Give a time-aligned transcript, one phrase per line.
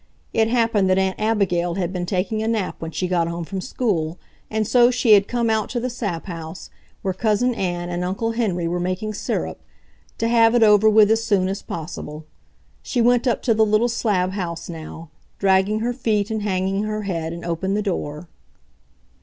[0.33, 3.61] It happened that Aunt Abigail had been taking a nap when she got home from
[3.61, 4.17] school,
[4.49, 6.71] and so she had come out to the sap house,
[7.03, 9.61] where Cousin Ann and Uncle Henry were making syrup,
[10.17, 12.25] to have it over with as soon as possible.
[12.81, 17.03] She went up to the little slab house now, dragging her feet and hanging her
[17.03, 18.27] head, and opened the door.